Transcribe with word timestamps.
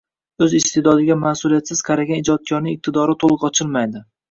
O`z 0.45 0.53
iste`dodiga 0.59 1.17
mas`uliyatsiz 1.25 1.85
qaragan 1.91 2.23
ijodkorning 2.25 2.81
iqtidori 2.81 3.19
to`liq 3.27 3.49
ochilmaydi 3.53 4.07